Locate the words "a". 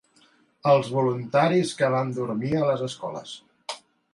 2.61-2.65